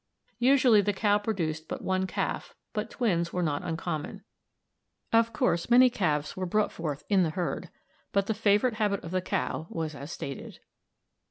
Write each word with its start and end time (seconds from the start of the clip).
Usually 0.39 0.81
the 0.81 0.93
cow 0.93 1.19
produced 1.19 1.67
but 1.67 1.83
one 1.83 2.07
calf, 2.07 2.55
but 2.73 2.89
twins 2.89 3.31
were 3.31 3.43
not 3.43 3.61
uncommon. 3.61 4.23
Of 5.13 5.31
course 5.31 5.69
many 5.69 5.91
calves 5.91 6.35
were 6.35 6.47
brought 6.47 6.71
forth 6.71 7.03
in 7.07 7.21
the 7.21 7.29
herd, 7.29 7.69
but 8.11 8.25
the 8.25 8.33
favorite 8.33 8.73
habit 8.77 9.03
of 9.03 9.11
the 9.11 9.21
cow 9.21 9.67
was 9.69 9.93
as 9.93 10.11
stated. 10.11 10.57